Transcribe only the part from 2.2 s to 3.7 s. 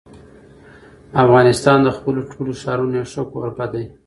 ټولو ښارونو یو ښه کوربه